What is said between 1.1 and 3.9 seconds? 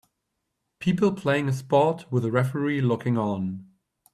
playing a sport with a referee looking on.